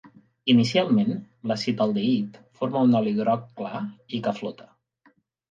[0.51, 1.11] Inicialment,
[1.51, 3.85] l'acetaldehid forma un oli groc clar
[4.19, 4.69] i que flota.